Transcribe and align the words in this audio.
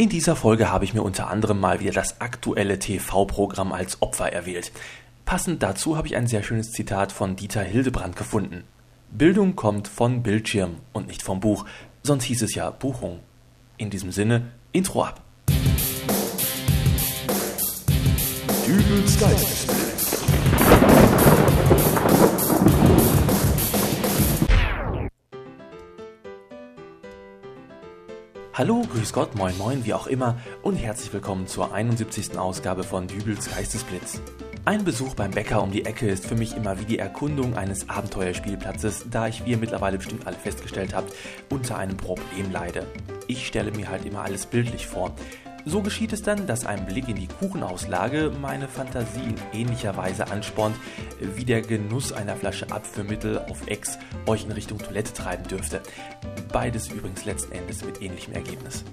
In 0.00 0.08
dieser 0.08 0.34
Folge 0.34 0.72
habe 0.72 0.86
ich 0.86 0.94
mir 0.94 1.02
unter 1.02 1.28
anderem 1.28 1.60
mal 1.60 1.80
wieder 1.80 1.92
das 1.92 2.22
aktuelle 2.22 2.78
TV-Programm 2.78 3.70
als 3.70 4.00
Opfer 4.00 4.32
erwählt. 4.32 4.72
Passend 5.26 5.62
dazu 5.62 5.98
habe 5.98 6.08
ich 6.08 6.16
ein 6.16 6.26
sehr 6.26 6.42
schönes 6.42 6.72
Zitat 6.72 7.12
von 7.12 7.36
Dieter 7.36 7.60
Hildebrand 7.60 8.16
gefunden. 8.16 8.64
Bildung 9.10 9.56
kommt 9.56 9.88
von 9.88 10.22
Bildschirm 10.22 10.76
und 10.94 11.06
nicht 11.06 11.20
vom 11.20 11.40
Buch, 11.40 11.66
sonst 12.02 12.24
hieß 12.24 12.40
es 12.40 12.54
ja 12.54 12.70
Buchung. 12.70 13.20
In 13.76 13.90
diesem 13.90 14.10
Sinne, 14.10 14.52
Intro 14.72 15.04
ab. 15.04 15.20
Dübels 18.66 19.20
Geistesblitz. 19.20 19.79
Hallo, 28.52 28.82
grüß 28.82 29.12
Gott, 29.12 29.36
moin 29.36 29.56
moin, 29.58 29.84
wie 29.84 29.94
auch 29.94 30.08
immer 30.08 30.36
und 30.62 30.74
herzlich 30.74 31.12
willkommen 31.12 31.46
zur 31.46 31.72
71. 31.72 32.36
Ausgabe 32.36 32.82
von 32.82 33.06
Dübels 33.06 33.48
Geistesblitz. 33.48 34.20
Ein 34.64 34.82
Besuch 34.82 35.14
beim 35.14 35.30
Bäcker 35.30 35.62
um 35.62 35.70
die 35.70 35.84
Ecke 35.84 36.08
ist 36.08 36.26
für 36.26 36.34
mich 36.34 36.56
immer 36.56 36.80
wie 36.80 36.84
die 36.84 36.98
Erkundung 36.98 37.56
eines 37.56 37.88
Abenteuerspielplatzes, 37.88 39.06
da 39.08 39.28
ich, 39.28 39.44
wie 39.46 39.52
ihr 39.52 39.56
mittlerweile 39.56 39.98
bestimmt 39.98 40.26
alle 40.26 40.36
festgestellt 40.36 40.94
habt, 40.94 41.14
unter 41.48 41.78
einem 41.78 41.96
Problem 41.96 42.50
leide. 42.50 42.88
Ich 43.28 43.46
stelle 43.46 43.70
mir 43.70 43.88
halt 43.88 44.04
immer 44.04 44.22
alles 44.22 44.46
bildlich 44.46 44.88
vor. 44.88 45.14
So 45.64 45.82
geschieht 45.82 46.12
es 46.12 46.22
dann, 46.22 46.46
dass 46.46 46.64
ein 46.64 46.86
Blick 46.86 47.08
in 47.08 47.16
die 47.16 47.26
Kuchenauslage 47.26 48.32
meine 48.40 48.68
Fantasie 48.68 49.20
in 49.52 49.60
ähnlicher 49.60 49.96
Weise 49.96 50.30
anspornt, 50.30 50.76
wie 51.20 51.44
der 51.44 51.60
Genuss 51.60 52.12
einer 52.12 52.36
Flasche 52.36 52.70
Abführmittel 52.70 53.38
auf 53.38 53.66
Ex 53.66 53.98
euch 54.26 54.44
in 54.44 54.52
Richtung 54.52 54.78
Toilette 54.78 55.12
treiben 55.12 55.46
dürfte. 55.46 55.80
Beides 56.52 56.88
übrigens 56.88 57.24
letzten 57.24 57.52
Endes 57.52 57.84
mit 57.84 58.00
ähnlichem 58.02 58.32
Ergebnis. 58.34 58.84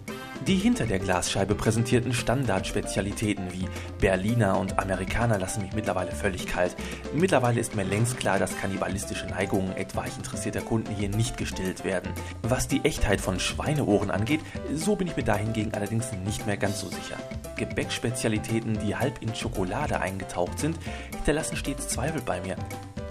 Die 0.45 0.55
hinter 0.55 0.85
der 0.85 0.99
Glasscheibe 0.99 1.55
präsentierten 1.55 2.13
Standardspezialitäten 2.13 3.51
wie 3.51 3.67
Berliner 3.99 4.59
und 4.59 4.79
Amerikaner 4.79 5.39
lassen 5.39 5.63
mich 5.63 5.73
mittlerweile 5.73 6.11
völlig 6.11 6.45
kalt. 6.45 6.75
Mittlerweile 7.13 7.59
ist 7.59 7.75
mir 7.75 7.83
längst 7.83 8.17
klar, 8.17 8.39
dass 8.39 8.57
kannibalistische 8.57 9.25
Neigungen 9.27 9.75
etwaig 9.75 10.15
interessierter 10.17 10.61
Kunden 10.61 10.93
hier 10.93 11.09
nicht 11.09 11.37
gestillt 11.37 11.83
werden. 11.83 12.11
Was 12.43 12.67
die 12.67 12.85
Echtheit 12.85 13.19
von 13.19 13.39
Schweineohren 13.39 14.11
angeht, 14.11 14.41
so 14.73 14.95
bin 14.95 15.07
ich 15.07 15.17
mir 15.17 15.23
dahingegen 15.23 15.73
allerdings 15.73 16.11
nicht 16.25 16.45
mehr 16.45 16.57
ganz 16.57 16.79
so 16.79 16.87
sicher. 16.87 17.17
Gebäckspezialitäten, 17.57 18.79
die 18.79 18.95
halb 18.95 19.21
in 19.21 19.33
Schokolade 19.35 19.99
eingetaucht 19.99 20.59
sind, 20.59 20.77
hinterlassen 21.15 21.57
stets 21.57 21.87
Zweifel 21.87 22.21
bei 22.21 22.39
mir. 22.41 22.55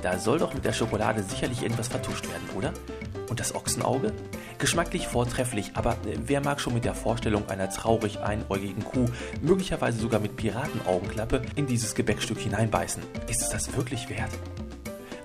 Da 0.03 0.19
soll 0.19 0.39
doch 0.39 0.55
mit 0.55 0.65
der 0.65 0.73
Schokolade 0.73 1.23
sicherlich 1.23 1.63
irgendwas 1.63 1.89
vertuscht 1.89 2.29
werden, 2.29 2.49
oder? 2.57 2.73
Und 3.29 3.41
das 3.41 3.55
Ochsenauge? 3.55 4.13
Geschmacklich 4.59 5.07
vortrefflich, 5.07 5.73
aber 5.75 5.93
äh, 5.93 6.17
wer 6.25 6.41
mag 6.41 6.61
schon 6.61 6.75
mit 6.75 6.85
der 6.85 6.95
Vorstellung 6.95 7.49
einer 7.49 7.69
traurig 7.71 8.21
einäugigen 8.21 8.85
Kuh, 8.85 9.07
möglicherweise 9.43 9.99
sogar 9.99 10.21
mit 10.21 10.37
Piratenaugenklappe, 10.37 11.43
in 11.57 11.67
dieses 11.67 11.95
Gebäckstück 11.95 12.39
hineinbeißen? 12.39 13.03
Ist 13.29 13.43
es 13.43 13.49
das 13.49 13.77
wirklich 13.77 14.09
wert? 14.09 14.31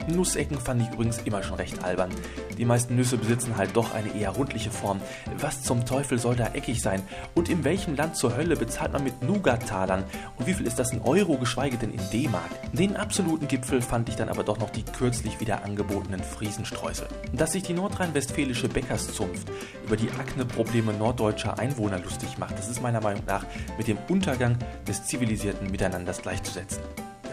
Nussecken 0.07 0.57
fand 0.57 0.81
ich 0.81 0.89
übrigens 0.91 1.19
immer 1.19 1.43
schon 1.43 1.55
recht 1.55 1.83
albern. 1.83 2.09
Die 2.57 2.65
meisten 2.65 2.95
Nüsse 2.95 3.17
besitzen 3.17 3.57
halt 3.57 3.75
doch 3.75 3.93
eine 3.93 4.15
eher 4.15 4.31
rundliche 4.31 4.71
Form. 4.71 5.01
Was 5.39 5.63
zum 5.63 5.85
Teufel 5.85 6.19
soll 6.19 6.35
da 6.35 6.47
eckig 6.53 6.81
sein? 6.81 7.01
Und 7.35 7.49
in 7.49 7.63
welchem 7.63 7.95
Land 7.95 8.15
zur 8.15 8.35
Hölle 8.35 8.55
bezahlt 8.55 8.93
man 8.93 9.03
mit 9.03 9.21
Nougat-Talern? 9.21 10.03
Und 10.37 10.47
wie 10.47 10.53
viel 10.53 10.67
ist 10.67 10.79
das 10.79 10.91
in 10.91 11.01
Euro, 11.01 11.37
geschweige 11.37 11.77
denn 11.77 11.93
in 11.93 12.01
D-Mark? 12.11 12.49
Den 12.73 12.95
absoluten 12.95 13.47
Gipfel 13.47 13.81
fand 13.81 14.09
ich 14.09 14.15
dann 14.15 14.29
aber 14.29 14.43
doch 14.43 14.59
noch 14.59 14.69
die 14.69 14.83
kürzlich 14.83 15.39
wieder 15.39 15.63
angebotenen 15.63 16.23
Friesenstreusel. 16.23 17.07
Dass 17.33 17.53
sich 17.53 17.63
die 17.63 17.73
nordrhein-westfälische 17.73 18.69
Bäckerszunft 18.69 19.47
über 19.85 19.97
die 19.97 20.11
Akne-Probleme 20.11 20.93
norddeutscher 20.93 21.59
Einwohner 21.59 21.99
lustig 21.99 22.37
macht, 22.37 22.57
das 22.57 22.69
ist 22.69 22.81
meiner 22.81 23.01
Meinung 23.01 23.23
nach 23.25 23.45
mit 23.77 23.87
dem 23.87 23.97
Untergang 24.09 24.57
des 24.87 25.03
zivilisierten 25.05 25.69
Miteinanders 25.71 26.21
gleichzusetzen. 26.21 26.81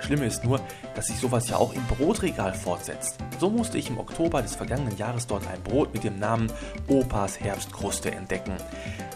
Schlimme 0.03 0.27
ist 0.27 0.45
nur, 0.45 0.61
dass 0.95 1.07
sich 1.07 1.17
sowas 1.17 1.49
ja 1.49 1.57
auch 1.57 1.73
im 1.73 1.85
Brotregal 1.87 2.55
fortsetzt. 2.55 3.19
So 3.39 3.51
musste 3.51 3.79
ich 3.79 3.91
im 3.91 3.99
Oktober 3.99 4.43
des 4.43 4.57
vergangenen 4.57 4.97
Jahres 4.97 5.27
dort 5.27 5.47
ein 5.47 5.63
Brot 5.63 5.93
mit 5.95 6.05
dem 6.05 6.19
Namen 6.19 6.51
Opas 6.87 7.41
Herbstkruste 7.41 8.11
entdecken. 8.11 8.55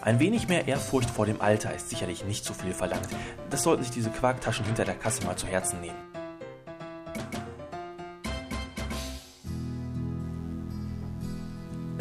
Ein 0.01 0.19
wenig 0.19 0.49
mehr 0.49 0.69
Ehrfurcht 0.69 1.11
vor 1.11 1.27
dem 1.27 1.41
Alter 1.41 1.75
ist 1.75 1.91
sicherlich 1.91 2.25
nicht 2.25 2.45
zu 2.45 2.55
viel 2.55 2.73
verlangt. 2.73 3.09
Das 3.51 3.63
sollten 3.63 3.83
sich 3.83 3.93
diese 3.93 4.11
Quarktaschen 4.11 4.65
hinter 4.65 4.85
der 4.85 4.95
Kasse 4.95 5.25
mal 5.25 5.37
zu 5.37 5.47
Herzen 5.47 5.81
nehmen. 5.81 5.97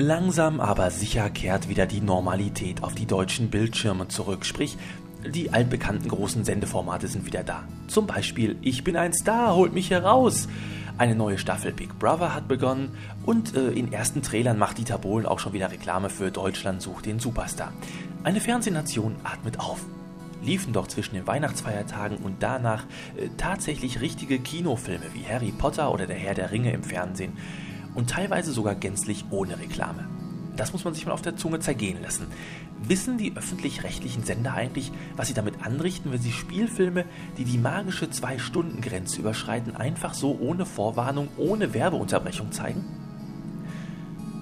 Langsam 0.01 0.59
aber 0.59 0.89
sicher 0.89 1.29
kehrt 1.29 1.69
wieder 1.69 1.85
die 1.85 2.01
Normalität 2.01 2.81
auf 2.81 2.95
die 2.95 3.05
deutschen 3.05 3.51
Bildschirme 3.51 4.07
zurück, 4.07 4.45
sprich 4.45 4.79
die 5.27 5.53
altbekannten 5.53 6.09
großen 6.09 6.43
Sendeformate 6.43 7.07
sind 7.07 7.25
wieder 7.25 7.43
da. 7.43 7.63
Zum 7.87 8.07
Beispiel 8.07 8.57
Ich 8.61 8.83
bin 8.83 8.95
ein 8.97 9.13
Star, 9.13 9.55
holt 9.55 9.73
mich 9.73 9.89
heraus. 9.89 10.47
Eine 10.97 11.15
neue 11.15 11.37
Staffel 11.37 11.71
Big 11.71 11.97
Brother 11.97 12.35
hat 12.35 12.47
begonnen 12.47 12.89
und 13.25 13.55
äh, 13.55 13.71
in 13.71 13.91
ersten 13.91 14.21
Trailern 14.21 14.57
macht 14.57 14.77
Dieter 14.77 14.97
Bohlen 14.97 15.25
auch 15.25 15.39
schon 15.39 15.53
wieder 15.53 15.71
Reklame 15.71 16.09
für 16.09 16.31
Deutschland 16.31 16.81
sucht 16.81 17.05
den 17.05 17.19
Superstar. 17.19 17.71
Eine 18.23 18.41
Fernsehnation 18.41 19.15
atmet 19.23 19.59
auf. 19.59 19.79
Liefen 20.43 20.73
doch 20.73 20.87
zwischen 20.87 21.15
den 21.15 21.27
Weihnachtsfeiertagen 21.27 22.17
und 22.17 22.43
danach 22.43 22.83
äh, 23.17 23.29
tatsächlich 23.37 24.01
richtige 24.01 24.39
Kinofilme 24.39 25.05
wie 25.13 25.25
Harry 25.25 25.51
Potter 25.51 25.91
oder 25.91 26.07
Der 26.07 26.17
Herr 26.17 26.35
der 26.35 26.51
Ringe 26.51 26.71
im 26.71 26.83
Fernsehen 26.83 27.33
und 27.95 28.09
teilweise 28.09 28.51
sogar 28.51 28.75
gänzlich 28.75 29.25
ohne 29.31 29.59
Reklame. 29.59 30.07
Das 30.57 30.73
muss 30.73 30.83
man 30.83 30.93
sich 30.93 31.05
mal 31.05 31.13
auf 31.13 31.21
der 31.21 31.37
Zunge 31.37 31.59
zergehen 31.59 32.01
lassen. 32.01 32.27
Wissen 32.83 33.17
die 33.17 33.35
öffentlich-rechtlichen 33.35 34.23
Sender 34.23 34.53
eigentlich, 34.53 34.91
was 35.15 35.27
sie 35.27 35.33
damit 35.33 35.65
anrichten, 35.65 36.11
wenn 36.11 36.21
sie 36.21 36.31
Spielfilme, 36.31 37.05
die 37.37 37.45
die 37.45 37.57
magische 37.57 38.09
Zwei-Stunden-Grenze 38.09 39.19
überschreiten, 39.19 39.75
einfach 39.75 40.13
so 40.13 40.37
ohne 40.39 40.65
Vorwarnung, 40.65 41.29
ohne 41.37 41.73
Werbeunterbrechung 41.73 42.51
zeigen? 42.51 42.85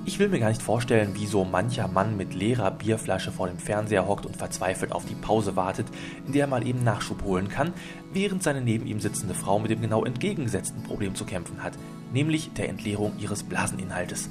Ich 0.05 0.17
will 0.17 0.29
mir 0.29 0.39
gar 0.39 0.49
nicht 0.49 0.63
vorstellen, 0.63 1.13
wie 1.13 1.27
so 1.27 1.45
mancher 1.45 1.87
Mann 1.87 2.17
mit 2.17 2.33
leerer 2.33 2.71
Bierflasche 2.71 3.31
vor 3.31 3.47
dem 3.47 3.59
Fernseher 3.59 4.07
hockt 4.07 4.25
und 4.25 4.35
verzweifelt 4.35 4.91
auf 4.91 5.05
die 5.05 5.13
Pause 5.13 5.55
wartet, 5.55 5.85
in 6.25 6.33
der 6.33 6.45
er 6.45 6.47
mal 6.47 6.65
eben 6.65 6.83
Nachschub 6.83 7.23
holen 7.23 7.47
kann, 7.47 7.73
während 8.11 8.41
seine 8.41 8.61
neben 8.61 8.87
ihm 8.87 8.99
sitzende 8.99 9.35
Frau 9.35 9.59
mit 9.59 9.69
dem 9.69 9.81
genau 9.81 10.05
entgegengesetzten 10.05 10.81
Problem 10.81 11.13
zu 11.13 11.25
kämpfen 11.25 11.61
hat, 11.61 11.73
nämlich 12.11 12.51
der 12.53 12.69
Entleerung 12.69 13.13
ihres 13.19 13.43
Blaseninhaltes. 13.43 14.29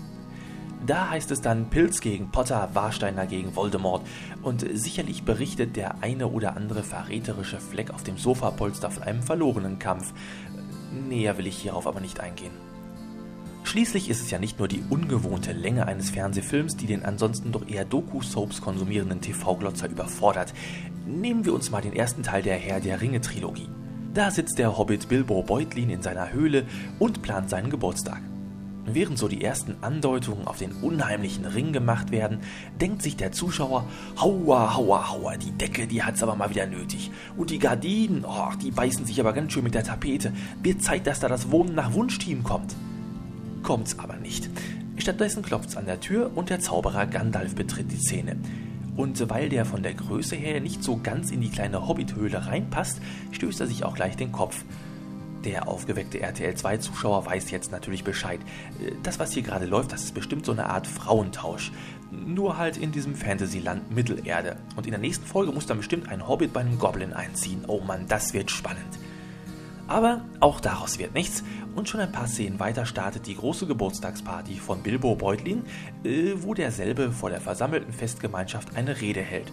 Da 0.86 1.10
heißt 1.10 1.30
es 1.30 1.40
dann 1.40 1.70
Pilz 1.70 2.00
gegen 2.00 2.30
Potter, 2.30 2.70
Warsteiner 2.72 3.26
gegen 3.26 3.56
Voldemort 3.56 4.06
und 4.42 4.64
sicherlich 4.72 5.24
berichtet 5.24 5.76
der 5.76 6.02
eine 6.02 6.28
oder 6.28 6.56
andere 6.56 6.82
verräterische 6.82 7.60
Fleck 7.60 7.90
auf 7.90 8.04
dem 8.04 8.16
Sofapolster 8.16 8.90
von 8.90 9.02
einem 9.02 9.22
verlorenen 9.22 9.78
Kampf. 9.78 10.12
Näher 11.08 11.36
will 11.36 11.46
ich 11.46 11.58
hierauf 11.58 11.86
aber 11.86 12.00
nicht 12.00 12.20
eingehen. 12.20 12.52
Schließlich 13.64 14.08
ist 14.08 14.22
es 14.22 14.30
ja 14.30 14.38
nicht 14.38 14.58
nur 14.58 14.68
die 14.68 14.82
ungewohnte 14.88 15.52
Länge 15.52 15.86
eines 15.86 16.08
Fernsehfilms, 16.08 16.76
die 16.76 16.86
den 16.86 17.04
ansonsten 17.04 17.52
doch 17.52 17.68
eher 17.68 17.84
Doku-Soaps 17.84 18.62
konsumierenden 18.62 19.20
TV-Glotzer 19.20 19.90
überfordert. 19.90 20.54
Nehmen 21.06 21.44
wir 21.44 21.52
uns 21.52 21.70
mal 21.70 21.82
den 21.82 21.92
ersten 21.92 22.22
Teil 22.22 22.42
der 22.42 22.56
Herr 22.56 22.80
der 22.80 23.02
Ringe-Trilogie. 23.02 23.68
Da 24.14 24.30
sitzt 24.30 24.58
der 24.58 24.78
Hobbit 24.78 25.08
Bilbo 25.10 25.42
Beutlin 25.42 25.90
in 25.90 26.00
seiner 26.00 26.32
Höhle 26.32 26.66
und 26.98 27.20
plant 27.20 27.50
seinen 27.50 27.68
Geburtstag. 27.68 28.22
Während 28.94 29.18
so 29.18 29.28
die 29.28 29.42
ersten 29.42 29.76
Andeutungen 29.82 30.46
auf 30.46 30.58
den 30.58 30.72
unheimlichen 30.72 31.44
Ring 31.44 31.72
gemacht 31.72 32.10
werden, 32.10 32.40
denkt 32.80 33.02
sich 33.02 33.16
der 33.16 33.32
Zuschauer, 33.32 33.86
hauer, 34.20 34.76
hauer, 34.76 35.10
hauer, 35.10 35.36
die 35.36 35.52
Decke, 35.52 35.86
die 35.86 36.02
hat's 36.02 36.22
aber 36.22 36.36
mal 36.36 36.50
wieder 36.50 36.66
nötig. 36.66 37.10
Und 37.36 37.50
die 37.50 37.58
Gardinen, 37.58 38.24
oh, 38.24 38.50
die 38.62 38.70
beißen 38.70 39.06
sich 39.06 39.20
aber 39.20 39.32
ganz 39.32 39.52
schön 39.52 39.64
mit 39.64 39.74
der 39.74 39.84
Tapete. 39.84 40.32
Wird 40.62 40.82
Zeit, 40.82 41.06
dass 41.06 41.20
da 41.20 41.28
das 41.28 41.50
Wohnen 41.50 41.74
nach 41.74 41.92
Wunschteam 41.92 42.42
kommt. 42.42 42.74
Kommt's 43.62 43.98
aber 43.98 44.16
nicht. 44.16 44.48
Stattdessen 44.96 45.42
klopft's 45.42 45.76
an 45.76 45.86
der 45.86 46.00
Tür 46.00 46.30
und 46.34 46.50
der 46.50 46.60
Zauberer 46.60 47.06
Gandalf 47.06 47.54
betritt 47.54 47.92
die 47.92 47.98
Szene. 47.98 48.36
Und 48.96 49.30
weil 49.30 49.48
der 49.48 49.64
von 49.64 49.84
der 49.84 49.94
Größe 49.94 50.34
her 50.34 50.60
nicht 50.60 50.82
so 50.82 50.98
ganz 51.00 51.30
in 51.30 51.40
die 51.40 51.50
kleine 51.50 51.86
Hobbithöhle 51.86 52.46
reinpasst, 52.46 53.00
stößt 53.30 53.60
er 53.60 53.68
sich 53.68 53.84
auch 53.84 53.94
gleich 53.94 54.16
den 54.16 54.32
Kopf. 54.32 54.64
Der 55.44 55.68
aufgeweckte 55.68 56.18
RTL2-Zuschauer 56.18 57.26
weiß 57.26 57.50
jetzt 57.50 57.70
natürlich 57.70 58.04
Bescheid. 58.04 58.40
Das, 59.02 59.18
was 59.18 59.32
hier 59.32 59.42
gerade 59.42 59.66
läuft, 59.66 59.92
das 59.92 60.04
ist 60.04 60.14
bestimmt 60.14 60.44
so 60.44 60.52
eine 60.52 60.66
Art 60.66 60.86
Frauentausch. 60.86 61.70
Nur 62.10 62.56
halt 62.56 62.76
in 62.76 62.90
diesem 62.90 63.14
Fantasyland 63.14 63.94
Mittelerde. 63.94 64.56
Und 64.76 64.86
in 64.86 64.92
der 64.92 65.00
nächsten 65.00 65.26
Folge 65.26 65.52
muss 65.52 65.66
dann 65.66 65.78
bestimmt 65.78 66.08
ein 66.08 66.26
Hobbit 66.26 66.52
bei 66.52 66.60
einem 66.60 66.78
Goblin 66.78 67.12
einziehen. 67.12 67.64
Oh 67.68 67.80
Mann, 67.80 68.06
das 68.08 68.34
wird 68.34 68.50
spannend. 68.50 68.98
Aber 69.86 70.24
auch 70.40 70.60
daraus 70.60 70.98
wird 70.98 71.14
nichts 71.14 71.42
und 71.74 71.88
schon 71.88 72.00
ein 72.00 72.12
paar 72.12 72.26
Szenen 72.26 72.60
weiter 72.60 72.84
startet 72.84 73.26
die 73.26 73.36
große 73.36 73.66
Geburtstagsparty 73.66 74.56
von 74.56 74.82
Bilbo 74.82 75.14
Beutlin, 75.14 75.64
äh, 76.04 76.34
wo 76.36 76.52
derselbe 76.52 77.10
vor 77.10 77.30
der 77.30 77.40
versammelten 77.40 77.92
Festgemeinschaft 77.92 78.76
eine 78.76 79.00
Rede 79.00 79.22
hält 79.22 79.50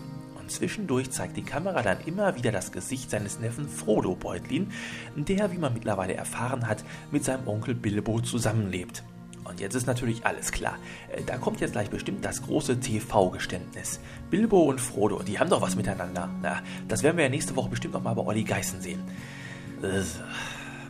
zwischendurch 0.48 1.12
zeigt 1.12 1.38
die 1.38 1.44
Kamera 1.44 1.82
dann 1.82 1.98
immer 2.06 2.36
wieder 2.36 2.52
das 2.52 2.72
Gesicht 2.72 3.10
seines 3.10 3.40
Neffen 3.40 3.68
Frodo 3.68 4.16
Beutlin, 4.16 4.72
der, 5.16 5.52
wie 5.52 5.58
man 5.58 5.74
mittlerweile 5.74 6.14
erfahren 6.14 6.68
hat, 6.68 6.84
mit 7.12 7.24
seinem 7.24 7.48
Onkel 7.48 7.76
Bilbo 7.76 8.22
zusammenlebt. 8.22 9.04
Und 9.46 9.60
jetzt 9.60 9.76
ist 9.76 9.86
natürlich 9.86 10.26
alles 10.26 10.52
klar. 10.52 10.78
Äh, 11.16 11.22
Da 11.24 11.38
kommt 11.38 11.62
jetzt 11.62 11.74
gleich 11.74 11.90
bestimmt 11.90 12.26
das 12.26 12.42
große 12.42 12.80
TV-Geständnis. 12.80 14.00
Bilbo 14.30 14.64
und 14.64 14.82
Frodo, 14.82 15.22
die 15.22 15.40
haben 15.40 15.50
doch 15.50 15.62
was 15.62 15.76
miteinander. 15.76 16.30
Na, 16.42 16.62
das 16.88 17.04
werden 17.04 17.18
wir 17.18 17.26
ja 17.26 17.30
nächste 17.30 17.56
Woche 17.56 17.70
bestimmt 17.70 17.94
noch 17.94 18.02
mal 18.04 18.14
bei 18.16 18.24
Olli 18.24 18.44
Geißen 18.44 18.82
sehen. 18.82 19.02
Äh, 19.84 20.02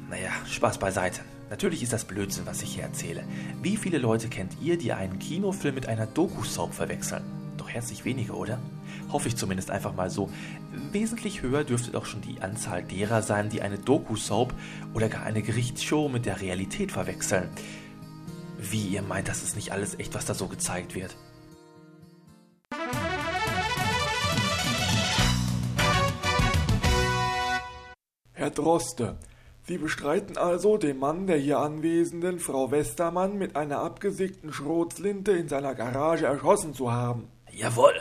naja, 0.10 0.30
Spaß 0.50 0.78
beiseite. 0.78 1.22
Natürlich 1.50 1.84
ist 1.84 1.94
das 1.94 2.06
Blödsinn, 2.06 2.46
was 2.46 2.62
ich 2.62 2.74
hier 2.74 2.84
erzähle. 2.84 3.24
Wie 3.62 3.78
viele 3.78 3.98
Leute 3.98 4.30
kennt 4.30 4.54
ihr, 4.62 4.78
die 4.78 4.94
einen 4.94 5.20
Kinofilm 5.20 5.76
mit 5.76 5.88
einer 5.88 6.08
Doku-Soap 6.08 6.74
verwechseln? 6.74 7.24
Doch 7.58 7.70
herzlich 7.70 8.06
wenige, 8.06 8.34
oder? 8.34 8.60
Hoffe 9.12 9.28
ich 9.28 9.38
zumindest 9.38 9.72
einfach 9.72 9.96
mal 9.96 10.10
so. 10.10 10.30
Wesentlich 10.92 11.42
höher 11.42 11.64
dürfte 11.64 11.92
doch 11.92 12.06
schon 12.06 12.22
die 12.22 12.42
Anzahl 12.42 12.84
derer 12.84 13.22
sein, 13.22 13.50
die 13.50 13.62
eine 13.62 13.78
Doku-Soap 13.78 14.54
oder 14.94 15.10
gar 15.10 15.24
eine 15.24 15.42
Gerichtsshow 15.42 16.10
mit 16.10 16.26
der 16.26 16.42
Realität 16.42 16.92
verwechseln. 16.92 17.50
Wie 18.60 18.88
ihr 18.88 19.02
meint, 19.02 19.28
das 19.28 19.44
ist 19.44 19.56
nicht 19.56 19.72
alles 19.72 20.00
echt, 20.00 20.14
was 20.16 20.26
da 20.26 20.34
so 20.34 20.48
gezeigt 20.48 20.96
wird? 20.96 21.16
Herr 28.34 28.50
Droste, 28.50 29.18
Sie 29.68 29.80
bestreiten 29.80 30.38
also, 30.38 30.78
den 30.78 31.00
Mann 31.00 31.26
der 31.26 31.38
hier 31.38 31.58
anwesenden 31.58 32.38
Frau 32.38 32.70
Westermann 32.70 33.40
mit 33.40 33.56
einer 33.56 33.80
abgesägten 33.80 34.54
Schrotflinte 34.54 35.32
in 35.32 35.48
seiner 35.48 35.74
Garage 35.74 36.28
erschossen 36.28 36.76
zu 36.76 36.92
haben. 36.92 37.28
Jawohl, 37.56 37.94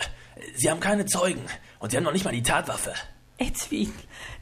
Sie 0.56 0.68
haben 0.68 0.80
keine 0.80 1.06
Zeugen 1.06 1.44
und 1.78 1.90
Sie 1.90 1.96
haben 1.96 2.02
noch 2.02 2.12
nicht 2.12 2.24
mal 2.24 2.32
die 2.34 2.42
Tatwaffe. 2.42 2.92
Edwin, 3.38 3.92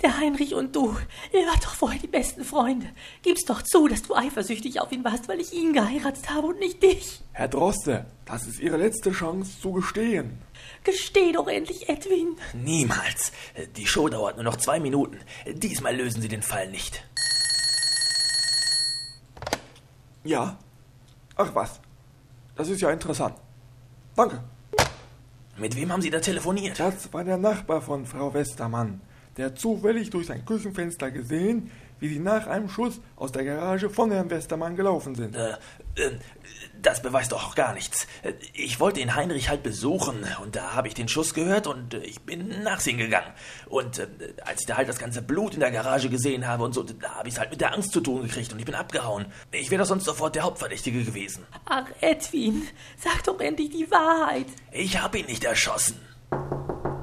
der 0.02 0.18
Heinrich 0.18 0.54
und 0.54 0.74
du, 0.74 0.96
ihr 1.32 1.46
wart 1.46 1.64
doch 1.64 1.74
vorher 1.74 2.00
die 2.00 2.06
besten 2.06 2.44
Freunde. 2.44 2.88
Gib's 3.22 3.44
doch 3.44 3.62
zu, 3.62 3.88
dass 3.88 4.02
du 4.02 4.14
eifersüchtig 4.14 4.80
auf 4.80 4.90
ihn 4.90 5.04
warst, 5.04 5.28
weil 5.28 5.40
ich 5.40 5.52
ihn 5.52 5.74
geheiratet 5.74 6.30
habe 6.30 6.48
und 6.48 6.58
nicht 6.58 6.82
dich. 6.82 7.20
Herr 7.32 7.48
Droste, 7.48 8.06
das 8.24 8.46
ist 8.46 8.58
Ihre 8.58 8.78
letzte 8.78 9.12
Chance 9.12 9.60
zu 9.60 9.72
gestehen. 9.72 10.38
Gesteh 10.82 11.32
doch 11.32 11.48
endlich, 11.48 11.88
Edwin. 11.90 12.36
Niemals. 12.54 13.32
Die 13.76 13.86
Show 13.86 14.08
dauert 14.08 14.36
nur 14.36 14.44
noch 14.44 14.56
zwei 14.56 14.80
Minuten. 14.80 15.18
Diesmal 15.46 15.94
lösen 15.94 16.22
Sie 16.22 16.28
den 16.28 16.42
Fall 16.42 16.70
nicht. 16.70 17.04
Ja? 20.24 20.58
Ach 21.36 21.54
was, 21.54 21.80
das 22.56 22.68
ist 22.68 22.80
ja 22.80 22.90
interessant. 22.90 23.36
Danke. 24.16 24.42
Mit 25.62 25.76
wem 25.76 25.92
haben 25.92 26.02
Sie 26.02 26.10
da 26.10 26.18
telefoniert? 26.18 26.80
Das 26.80 27.12
war 27.12 27.22
der 27.22 27.36
Nachbar 27.36 27.82
von 27.82 28.04
Frau 28.04 28.34
Westermann. 28.34 29.00
Der 29.36 29.54
zufällig 29.54 30.10
durch 30.10 30.26
sein 30.26 30.44
Küchenfenster 30.44 31.12
gesehen, 31.12 31.70
wie 32.02 32.08
sie 32.08 32.18
nach 32.18 32.48
einem 32.48 32.68
Schuss 32.68 33.00
aus 33.14 33.30
der 33.30 33.44
Garage 33.44 33.88
von 33.88 34.10
Herrn 34.10 34.28
Westermann 34.28 34.74
gelaufen 34.74 35.14
sind. 35.14 35.36
Äh, 35.36 35.52
äh, 35.94 36.10
das 36.82 37.00
beweist 37.00 37.30
doch 37.30 37.54
gar 37.54 37.72
nichts. 37.74 38.08
Äh, 38.24 38.32
Ich 38.54 38.80
wollte 38.80 38.98
den 38.98 39.14
Heinrich 39.14 39.48
halt 39.48 39.62
besuchen 39.62 40.26
und 40.42 40.56
da 40.56 40.74
habe 40.74 40.88
ich 40.88 40.94
den 40.94 41.06
Schuss 41.06 41.32
gehört 41.32 41.68
und 41.68 41.94
äh, 41.94 41.98
ich 41.98 42.20
bin 42.22 42.64
nachsehen 42.64 42.98
gegangen. 42.98 43.30
Und 43.68 44.00
äh, 44.00 44.08
als 44.44 44.62
ich 44.62 44.66
da 44.66 44.78
halt 44.78 44.88
das 44.88 44.98
ganze 44.98 45.22
Blut 45.22 45.54
in 45.54 45.60
der 45.60 45.70
Garage 45.70 46.08
gesehen 46.10 46.48
habe 46.48 46.64
und 46.64 46.72
so, 46.74 46.82
da 46.82 47.14
habe 47.14 47.28
ich 47.28 47.34
es 47.34 47.40
halt 47.40 47.50
mit 47.52 47.60
der 47.60 47.72
Angst 47.72 47.92
zu 47.92 48.00
tun 48.00 48.22
gekriegt 48.22 48.52
und 48.52 48.58
ich 48.58 48.64
bin 48.64 48.74
abgehauen. 48.74 49.26
Ich 49.52 49.70
wäre 49.70 49.80
doch 49.82 49.88
sonst 49.88 50.04
sofort 50.04 50.34
der 50.34 50.42
Hauptverdächtige 50.42 51.04
gewesen. 51.04 51.46
Ach, 51.66 51.86
Edwin, 52.00 52.66
sag 52.98 53.22
doch 53.22 53.38
endlich 53.38 53.70
die 53.70 53.88
Wahrheit. 53.92 54.46
Ich 54.72 55.00
habe 55.00 55.18
ihn 55.20 55.26
nicht 55.26 55.44
erschossen. 55.44 56.00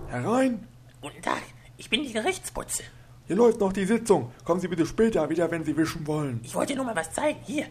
Herein, 0.10 0.68
Guten 1.01 1.22
Tag, 1.22 1.42
ich 1.78 1.90
bin 1.90 2.04
die 2.04 2.12
Gerichtsputze. 2.12 2.84
Hier 3.30 3.36
läuft 3.36 3.60
noch 3.60 3.72
die 3.72 3.86
Sitzung. 3.86 4.31
Kommen 4.44 4.60
Sie 4.60 4.68
bitte 4.68 4.88
später 4.88 5.30
wieder, 5.30 5.52
wenn 5.52 5.64
Sie 5.64 5.78
wischen 5.78 6.08
wollen. 6.08 6.40
Ich 6.44 6.56
wollte 6.56 6.76
nur 6.76 6.84
mal 6.84 6.96
was 6.96 7.12
zeigen. 7.14 7.38
Hier, 7.46 7.68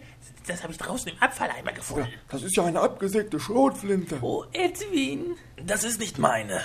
das 0.47 0.63
habe 0.63 0.73
ich 0.73 0.79
draußen 0.79 1.11
im 1.11 1.19
Abfalleimer 1.21 1.71
Ja, 1.73 1.77
gefunden. 1.77 2.09
das 2.29 2.45
ist 2.45 2.55
ja 2.55 2.65
eine 2.65 2.79
abgesägte 2.81 3.41
Schrotflinte. 3.41 4.19
Oh, 4.23 4.45
Edwin. 4.53 5.35
Das 5.67 5.83
ist 5.83 5.99
nicht 5.99 6.17
meine. 6.19 6.61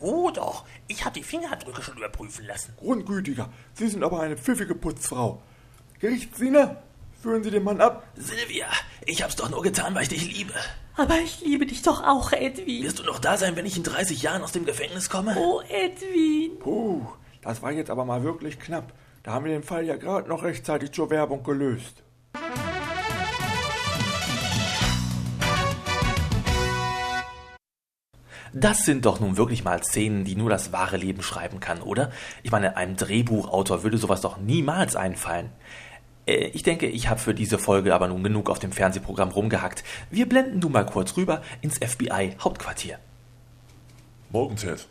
Oh 0.00 0.30
doch, 0.30 0.64
ich 0.86 1.04
habe 1.04 1.12
die 1.18 1.22
Fingerabdrücke 1.24 1.82
schon 1.82 1.98
überprüfen 1.98 2.46
lassen. 2.46 2.72
Grundgütiger, 2.78 3.50
Sie 3.74 3.86
sind 3.88 4.02
aber 4.02 4.20
eine 4.20 4.38
pfiffige 4.38 4.74
Putzfrau. 4.74 5.42
Gerichtsdiener, 6.00 6.82
führen 7.20 7.42
Sie 7.42 7.50
den 7.50 7.64
Mann 7.64 7.80
ab. 7.82 8.06
Silvia, 8.16 8.66
ich 9.04 9.22
hab's 9.22 9.36
doch 9.36 9.50
nur 9.50 9.62
getan, 9.62 9.94
weil 9.94 10.04
ich 10.04 10.08
dich 10.08 10.32
liebe. 10.38 10.54
Aber 10.96 11.18
ich 11.18 11.40
liebe 11.42 11.66
dich 11.66 11.82
doch 11.82 12.02
auch, 12.02 12.32
Edwin. 12.32 12.82
Wirst 12.82 12.98
du 12.98 13.02
noch 13.02 13.18
da 13.18 13.36
sein, 13.36 13.56
wenn 13.56 13.66
ich 13.66 13.76
in 13.76 13.82
30 13.82 14.22
Jahren 14.22 14.42
aus 14.42 14.52
dem 14.52 14.64
Gefängnis 14.64 15.10
komme? 15.10 15.36
Oh, 15.38 15.60
Edwin. 15.68 16.58
Puh, 16.60 17.06
das 17.42 17.62
war 17.62 17.72
jetzt 17.72 17.90
aber 17.90 18.04
mal 18.04 18.22
wirklich 18.22 18.58
knapp. 18.58 18.92
Da 19.22 19.32
haben 19.32 19.44
wir 19.44 19.52
den 19.52 19.62
Fall 19.62 19.84
ja 19.84 19.96
gerade 19.96 20.28
noch 20.28 20.42
rechtzeitig 20.42 20.92
zur 20.92 21.10
Werbung 21.10 21.42
gelöst. 21.42 22.02
Das 28.54 28.84
sind 28.84 29.04
doch 29.04 29.20
nun 29.20 29.36
wirklich 29.36 29.62
mal 29.62 29.82
Szenen, 29.82 30.24
die 30.24 30.34
nur 30.34 30.48
das 30.48 30.72
wahre 30.72 30.96
Leben 30.96 31.22
schreiben 31.22 31.60
kann, 31.60 31.82
oder? 31.82 32.10
Ich 32.42 32.50
meine, 32.50 32.76
einem 32.76 32.96
Drehbuchautor 32.96 33.82
würde 33.82 33.98
sowas 33.98 34.22
doch 34.22 34.38
niemals 34.38 34.96
einfallen. 34.96 35.50
Äh, 36.26 36.46
Ich 36.48 36.62
denke, 36.62 36.86
ich 36.86 37.08
habe 37.08 37.20
für 37.20 37.34
diese 37.34 37.58
Folge 37.58 37.94
aber 37.94 38.08
nun 38.08 38.22
genug 38.24 38.48
auf 38.48 38.58
dem 38.58 38.72
Fernsehprogramm 38.72 39.30
rumgehackt. 39.30 39.84
Wir 40.10 40.26
blenden 40.28 40.60
nun 40.60 40.72
mal 40.72 40.86
kurz 40.86 41.16
rüber 41.16 41.42
ins 41.60 41.76
FBI-Hauptquartier. 41.78 42.98
Morgen, 44.30 44.56
Ted. 44.56 44.86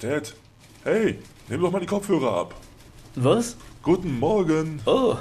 Ted, 0.00 0.34
hey, 0.84 1.18
nimm 1.52 1.60
doch 1.60 1.70
mal 1.70 1.80
die 1.80 1.86
Kopfhörer 1.86 2.32
ab. 2.32 2.54
Was? 3.14 3.56
Guten 3.82 4.18
Morgen. 4.18 4.80
Oh, 4.86 5.16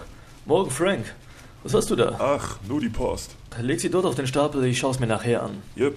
morgen 0.45 0.71
Frank. 0.71 1.13
Was 1.63 1.73
hast 1.73 1.91
du 1.91 1.97
da? 1.97 2.15
Ach, 2.19 2.57
nur 2.69 2.79
die 2.79 2.87
Post. 2.87 3.35
Leg 3.59 3.81
sie 3.81 3.89
dort 3.89 4.05
auf 4.05 4.15
den 4.15 4.27
Stapel, 4.27 4.63
ich 4.63 4.79
schaue 4.79 4.91
es 4.91 4.99
mir 4.99 5.07
nachher 5.07 5.43
an. 5.43 5.61
Yep. 5.75 5.93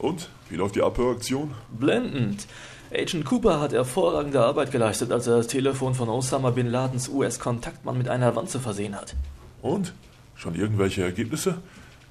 Und? 0.00 0.28
Wie 0.50 0.56
läuft 0.56 0.74
die 0.74 0.82
Abhöraktion? 0.82 1.54
Blendend. 1.70 2.48
Agent 2.92 3.24
Cooper 3.26 3.60
hat 3.60 3.72
hervorragende 3.72 4.44
Arbeit 4.44 4.72
geleistet, 4.72 5.12
als 5.12 5.28
er 5.28 5.36
das 5.36 5.46
Telefon 5.46 5.94
von 5.94 6.08
Osama 6.08 6.50
Bin 6.50 6.66
Ladens 6.66 7.08
US-Kontaktmann 7.08 7.96
mit 7.96 8.08
einer 8.08 8.34
Wanze 8.34 8.58
versehen 8.58 8.96
hat. 8.96 9.14
Und? 9.62 9.94
Schon 10.34 10.56
irgendwelche 10.56 11.04
Ergebnisse? 11.04 11.58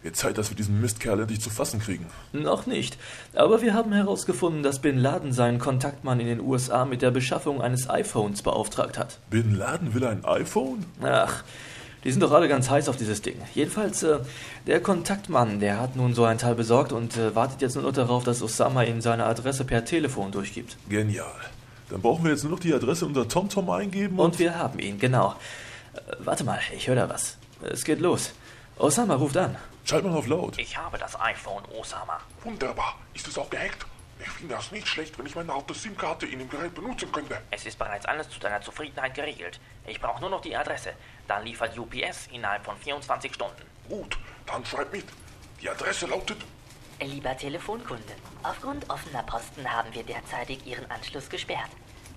Wird 0.05 0.15
Zeit, 0.15 0.37
dass 0.37 0.51
wir 0.51 0.55
diesen 0.55 0.79
Mistkerl 0.81 1.19
endlich 1.19 1.41
zu 1.41 1.49
fassen 1.49 1.79
kriegen. 1.79 2.05
Noch 2.31 2.67
nicht. 2.67 2.95
Aber 3.33 3.63
wir 3.63 3.73
haben 3.73 3.91
herausgefunden, 3.91 4.61
dass 4.61 4.77
Bin 4.77 4.99
Laden 4.99 5.33
seinen 5.33 5.57
Kontaktmann 5.57 6.19
in 6.19 6.27
den 6.27 6.41
USA 6.41 6.85
mit 6.85 7.01
der 7.01 7.09
Beschaffung 7.09 7.59
eines 7.59 7.89
iPhones 7.89 8.43
beauftragt 8.43 8.99
hat. 8.99 9.17
Bin 9.31 9.55
Laden 9.55 9.95
will 9.95 10.05
ein 10.05 10.23
iPhone? 10.23 10.85
Ach, 11.01 11.43
die 12.03 12.11
sind 12.11 12.21
doch 12.21 12.33
alle 12.33 12.47
ganz 12.47 12.69
heiß 12.69 12.87
auf 12.87 12.97
dieses 12.97 13.23
Ding. 13.23 13.41
Jedenfalls, 13.55 14.03
äh, 14.03 14.19
der 14.67 14.79
Kontaktmann, 14.79 15.59
der 15.59 15.79
hat 15.79 15.95
nun 15.95 16.13
so 16.13 16.23
ein 16.23 16.37
Teil 16.37 16.53
besorgt 16.53 16.91
und 16.91 17.17
äh, 17.17 17.33
wartet 17.33 17.63
jetzt 17.63 17.73
nur 17.73 17.83
noch 17.83 17.93
darauf, 17.93 18.23
dass 18.23 18.43
Osama 18.43 18.83
ihm 18.83 19.01
seine 19.01 19.25
Adresse 19.25 19.65
per 19.65 19.85
Telefon 19.85 20.31
durchgibt. 20.31 20.77
Genial. 20.87 21.25
Dann 21.89 22.03
brauchen 22.03 22.25
wir 22.25 22.29
jetzt 22.29 22.43
nur 22.43 22.51
noch 22.51 22.59
die 22.59 22.75
Adresse 22.75 23.07
unter 23.07 23.27
TomTom 23.27 23.71
eingeben 23.71 24.19
Und 24.19 24.37
wir 24.37 24.55
haben 24.55 24.77
ihn, 24.77 24.99
genau. 24.99 25.33
Äh, 25.95 25.99
warte 26.19 26.43
mal, 26.43 26.59
ich 26.77 26.87
höre 26.87 26.95
da 26.95 27.09
was. 27.09 27.37
Es 27.63 27.83
geht 27.83 28.01
los. 28.01 28.33
Osama 28.77 29.15
ruft 29.15 29.37
an. 29.37 29.57
Schalt 29.85 30.03
mal 30.03 30.17
auf 30.17 30.27
laut. 30.27 30.57
Ich 30.57 30.75
habe 30.75 30.97
das 30.97 31.19
iPhone, 31.19 31.63
Osama. 31.79 32.19
Wunderbar. 32.43 32.95
Ist 33.13 33.27
es 33.27 33.37
auch 33.37 33.49
gehackt? 33.49 33.85
Ich 34.19 34.29
finde 34.29 34.55
das 34.55 34.71
nicht 34.71 34.87
schlecht, 34.87 35.17
wenn 35.17 35.25
ich 35.25 35.35
meine 35.35 35.53
alte 35.53 35.73
SIM-Karte 35.73 36.25
in 36.25 36.39
dem 36.39 36.49
Gerät 36.49 36.73
benutzen 36.73 37.11
könnte. 37.11 37.41
Es 37.51 37.65
ist 37.65 37.79
bereits 37.79 38.05
alles 38.05 38.29
zu 38.29 38.39
deiner 38.39 38.61
Zufriedenheit 38.61 39.13
geregelt. 39.13 39.59
Ich 39.87 40.01
brauche 40.01 40.19
nur 40.19 40.29
noch 40.29 40.41
die 40.41 40.55
Adresse. 40.55 40.93
Dann 41.27 41.45
liefert 41.45 41.77
UPS 41.77 42.27
innerhalb 42.33 42.65
von 42.65 42.77
24 42.77 43.33
Stunden. 43.33 43.61
Gut, 43.87 44.17
dann 44.45 44.65
schreib 44.65 44.91
mit. 44.91 45.05
Die 45.61 45.69
Adresse 45.69 46.07
lautet 46.07 46.37
Lieber 47.01 47.35
Telefonkunde, 47.37 48.13
aufgrund 48.43 48.89
offener 48.89 49.23
Posten 49.23 49.69
haben 49.69 49.93
wir 49.93 50.03
derzeitig 50.03 50.65
Ihren 50.65 50.89
Anschluss 50.89 51.29
gesperrt. 51.29 51.69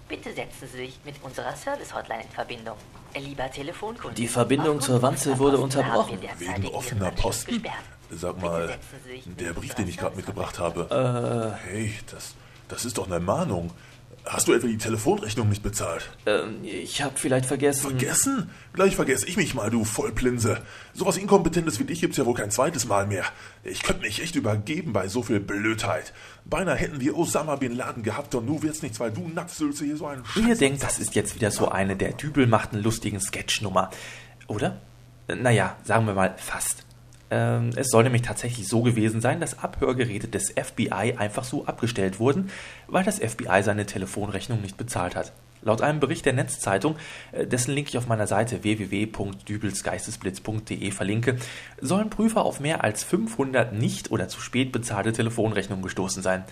Bitte 0.09 0.33
setzen 0.33 0.67
Sie 0.73 0.77
sich 0.79 0.99
mit 1.05 1.17
unserer 1.23 1.55
Service-Hotline 1.55 2.23
in 2.23 2.29
Verbindung. 2.31 2.77
Lieber 3.15 3.51
Telefonkunde. 3.51 4.15
Die 4.15 4.29
Verbindung 4.29 4.81
zur 4.81 5.03
Wanze 5.03 5.39
wurde 5.39 5.59
unterbrochen. 5.59 6.19
Wegen 6.39 6.67
offener 6.69 7.11
Posten? 7.11 7.53
gesperrt. 7.53 7.75
Sag 8.11 8.41
mal, 8.41 8.79
der 9.27 9.53
Brief, 9.53 9.75
den 9.75 9.87
ich 9.87 9.99
gerade 9.99 10.17
mitgebracht 10.17 10.59
habe. 10.59 11.59
Äh, 11.67 11.69
Hey, 11.69 11.95
das, 12.11 12.35
das 12.69 12.87
ist 12.87 12.97
doch 12.97 13.07
eine 13.07 13.21
Mahnung. 13.21 13.71
Hast 14.29 14.47
du 14.47 14.53
etwa 14.53 14.67
die 14.67 14.77
Telefonrechnung 14.77 15.49
nicht 15.49 15.63
bezahlt? 15.63 16.11
ähm, 16.27 16.59
ich 16.63 17.03
habe 17.03 17.15
vielleicht 17.17 17.47
vergessen. 17.47 17.81
Vergessen? 17.89 18.51
Gleich 18.75 18.95
vergesse 18.95 19.27
ich 19.27 19.39
mich 19.39 19.55
mal, 19.55 19.71
du 19.71 19.85
Vollplinse. 19.85 20.61
Sowas 20.93 21.17
Inkompetentes 21.17 21.79
wie 21.79 21.85
dich 21.85 22.03
gibt's 22.03 22.19
ja 22.19 22.27
wohl 22.27 22.35
kein 22.35 22.51
zweites 22.51 22.87
Mal 22.87 23.07
mehr. 23.07 23.25
Ich 23.65 23.83
könnte 23.83 24.03
mich 24.03 24.23
echt 24.23 24.37
übergeben 24.37 24.93
bei 24.93 25.09
so 25.09 25.23
viel 25.23 25.41
Blödheit. 25.41 26.13
Beinahe 26.45 26.77
hätten 26.77 27.01
wir 27.01 27.17
Osama 27.17 27.57
Bin 27.57 27.75
Laden 27.75 28.03
gehabt 28.03 28.35
und 28.35 28.45
nu 28.45 28.63
wird's 28.63 28.83
nichts, 28.83 29.01
weil 29.01 29.13
du 29.13 29.27
Napfsülze 29.29 29.87
hier 29.87 29.97
so 29.97 30.07
einen 30.07 30.25
Scheiß... 30.27 30.47
Ihr 30.47 30.57
denkt, 30.57 30.83
das 30.83 30.99
ist 30.99 31.15
jetzt 31.15 31.35
wieder 31.35 31.51
so 31.51 31.71
eine 31.71 31.97
der 31.97 32.13
Dübel 32.13 32.47
machten 32.47 32.79
lustigen 32.83 33.21
Sketchnummer. 33.21 33.91
Oder? 34.47 34.79
Naja, 35.27 35.77
sagen 35.85 36.07
wir 36.07 36.15
mal 36.15 36.35
fast. 36.37 36.85
Ähm, 37.31 37.71
es 37.77 37.89
soll 37.89 38.05
nämlich 38.05 38.23
tatsächlich 38.23 38.69
so 38.69 38.83
gewesen 38.83 39.21
sein, 39.21 39.41
dass 39.41 39.59
Abhörgeräte 39.59 40.29
des 40.29 40.53
FBI 40.53 41.17
einfach 41.19 41.45
so 41.45 41.67
abgestellt 41.67 42.19
wurden, 42.19 42.51
weil 42.87 43.05
das 43.05 43.19
FBI 43.19 43.63
seine 43.63 43.85
Telefonrechnung 43.87 44.63
nicht 44.63 44.77
bezahlt 44.77 45.15
hat. 45.15 45.33
Laut 45.63 45.83
einem 45.83 46.01
Bericht 46.01 46.25
der 46.25 46.33
Netzzeitung, 46.33 46.97
äh, 47.33 47.47
dessen 47.47 47.75
Link 47.75 47.89
ich 47.89 47.99
auf 47.99 48.07
meiner 48.07 48.27
Seite 48.27 48.63
www.dübelsgeistesblitz.de 48.63 50.91
verlinke, 50.91 51.37
sollen 51.81 52.09
Prüfer 52.11 52.45
auf 52.45 52.61
mehr 52.61 52.85
als 52.85 53.05
500 53.05 53.73
nicht 53.73 54.11
oder 54.11 54.29
zu 54.29 54.41
spät 54.41 54.73
bezahlte 54.73 55.13
Telefonrechnungen 55.13 55.83
gestoßen 55.83 56.23
sein. 56.23 56.45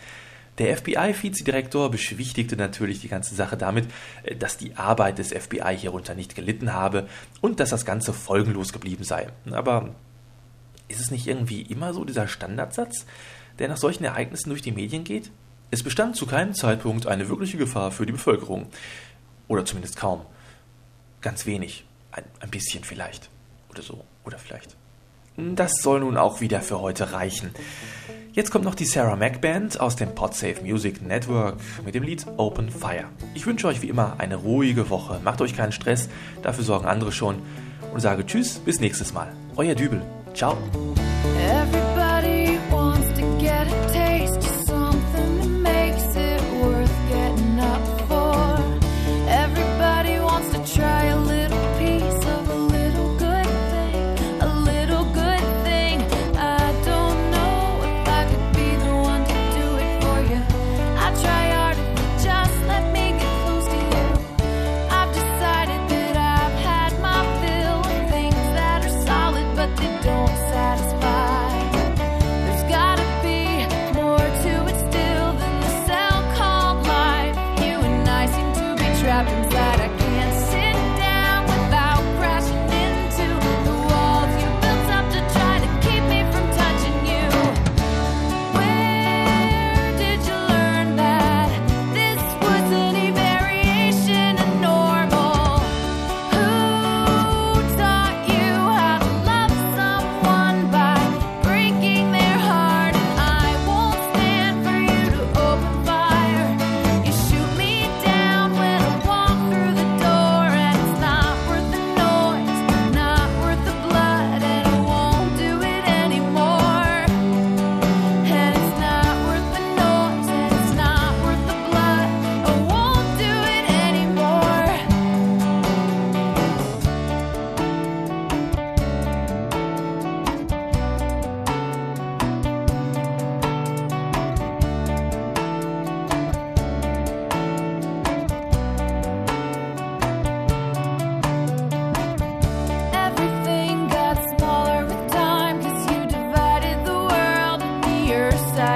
Der 0.58 0.76
FBI-Vizedirektor 0.76 1.90
beschwichtigte 1.90 2.56
natürlich 2.56 3.00
die 3.00 3.08
ganze 3.08 3.34
Sache 3.34 3.56
damit, 3.56 3.86
äh, 4.24 4.36
dass 4.36 4.58
die 4.58 4.76
Arbeit 4.76 5.18
des 5.18 5.32
FBI 5.32 5.76
hierunter 5.76 6.14
nicht 6.14 6.34
gelitten 6.34 6.72
habe 6.72 7.08
und 7.40 7.60
dass 7.60 7.70
das 7.70 7.84
Ganze 7.84 8.12
folgenlos 8.12 8.72
geblieben 8.72 9.04
sei. 9.04 9.28
Aber 9.50 9.94
ist 10.88 11.00
es 11.00 11.10
nicht 11.10 11.26
irgendwie 11.26 11.62
immer 11.62 11.92
so 11.94 12.04
dieser 12.04 12.28
Standardsatz, 12.28 13.06
der 13.58 13.68
nach 13.68 13.76
solchen 13.76 14.04
Ereignissen 14.04 14.50
durch 14.50 14.62
die 14.62 14.72
Medien 14.72 15.04
geht? 15.04 15.30
Es 15.70 15.82
bestand 15.82 16.16
zu 16.16 16.26
keinem 16.26 16.54
Zeitpunkt 16.54 17.06
eine 17.06 17.28
wirkliche 17.28 17.58
Gefahr 17.58 17.90
für 17.90 18.06
die 18.06 18.12
Bevölkerung. 18.12 18.68
Oder 19.48 19.64
zumindest 19.64 19.96
kaum. 19.96 20.22
Ganz 21.20 21.46
wenig. 21.46 21.84
Ein, 22.12 22.24
ein 22.40 22.50
bisschen 22.50 22.84
vielleicht. 22.84 23.30
Oder 23.70 23.82
so. 23.82 24.04
Oder 24.24 24.38
vielleicht. 24.38 24.76
Das 25.36 25.82
soll 25.82 26.00
nun 26.00 26.16
auch 26.16 26.40
wieder 26.40 26.62
für 26.62 26.80
heute 26.80 27.12
reichen. 27.12 27.50
Jetzt 28.32 28.50
kommt 28.50 28.64
noch 28.64 28.74
die 28.74 28.84
Sarah 28.84 29.16
Mac 29.16 29.40
Band 29.40 29.80
aus 29.80 29.96
dem 29.96 30.14
Podsafe 30.14 30.62
Music 30.62 31.02
Network 31.02 31.58
mit 31.84 31.94
dem 31.94 32.02
Lied 32.02 32.26
Open 32.36 32.70
Fire. 32.70 33.04
Ich 33.34 33.46
wünsche 33.46 33.66
euch 33.66 33.82
wie 33.82 33.88
immer 33.88 34.16
eine 34.18 34.36
ruhige 34.36 34.88
Woche. 34.88 35.20
Macht 35.24 35.40
euch 35.40 35.56
keinen 35.56 35.72
Stress, 35.72 36.08
dafür 36.42 36.64
sorgen 36.64 36.86
andere 36.86 37.12
schon. 37.12 37.42
Und 37.92 38.00
sage 38.00 38.24
Tschüss, 38.24 38.58
bis 38.58 38.80
nächstes 38.80 39.12
Mal. 39.12 39.32
Euer 39.56 39.74
Dübel. 39.74 40.02
Tchau! 40.36 40.54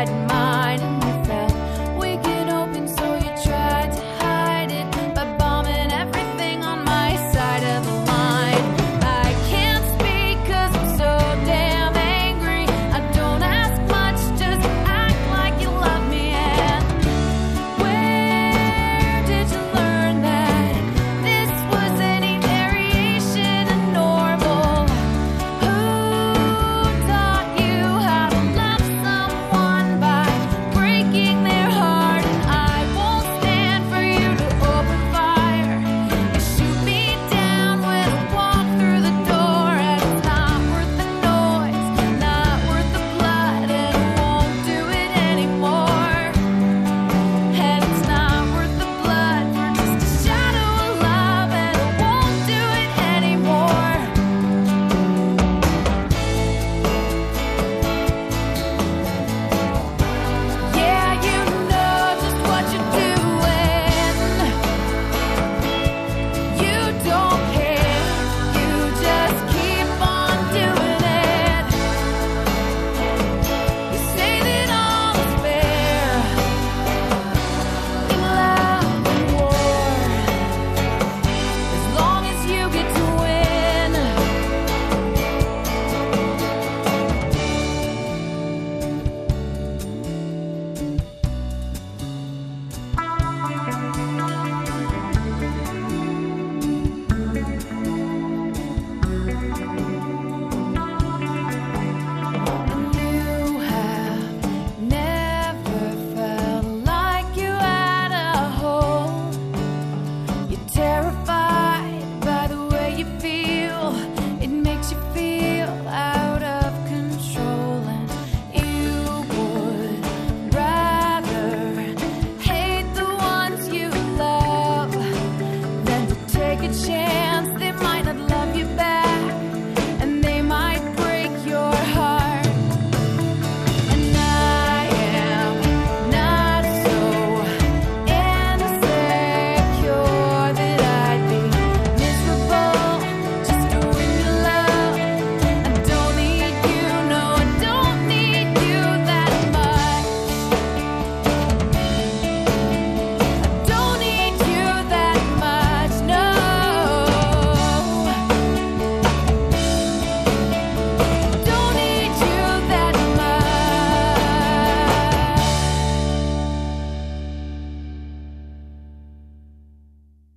mine. 0.09 0.89